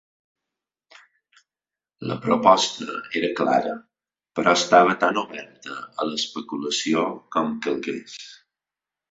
[2.11, 2.87] La proposta
[3.19, 3.75] era clara,
[4.41, 7.07] però estava tan oberta a l'especulació
[7.39, 8.19] com calgués.